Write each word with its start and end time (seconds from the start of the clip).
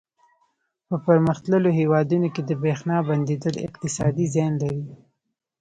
په 0.87 0.95
پرمختللو 1.05 1.69
هېوادونو 1.79 2.27
کې 2.33 2.41
د 2.45 2.51
برېښنا 2.61 2.97
بندېدل 3.09 3.55
اقتصادي 3.67 4.25
زیان 4.33 4.53
لري. 4.61 4.83